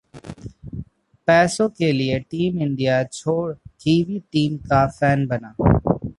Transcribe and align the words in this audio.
पैसों 1.27 1.67
के 1.69 1.91
लिए 1.91 2.19
टीम 2.19 2.59
इंडिया 2.59 3.03
छोड़ 3.03 3.53
कीवी 3.53 4.19
टीम 4.31 4.57
का 4.57 4.85
फैन 4.89 5.27
बना 5.27 5.55